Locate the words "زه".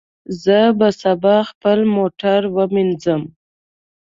0.43-0.59